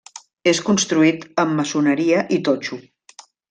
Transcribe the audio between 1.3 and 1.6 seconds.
amb